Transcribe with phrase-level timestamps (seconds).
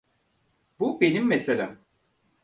[0.79, 1.79] Bu benim meselem.